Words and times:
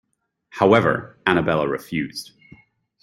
However, 0.49 1.15
Annabella 1.27 1.67
refused. 1.67 2.31